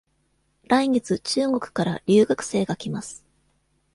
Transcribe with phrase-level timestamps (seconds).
[0.67, 3.23] 来月中国から留学生が来ます。